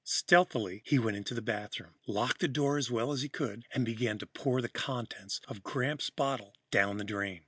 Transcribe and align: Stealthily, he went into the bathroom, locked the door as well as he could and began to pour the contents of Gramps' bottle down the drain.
Stealthily, 0.03 0.81
he 0.83 0.97
went 0.97 1.15
into 1.17 1.35
the 1.35 1.43
bathroom, 1.43 1.93
locked 2.07 2.39
the 2.41 2.47
door 2.47 2.79
as 2.79 2.89
well 2.89 3.11
as 3.11 3.21
he 3.21 3.29
could 3.29 3.65
and 3.71 3.85
began 3.85 4.17
to 4.17 4.25
pour 4.25 4.59
the 4.59 4.67
contents 4.67 5.39
of 5.47 5.61
Gramps' 5.61 6.09
bottle 6.09 6.55
down 6.71 6.97
the 6.97 7.03
drain. 7.03 7.39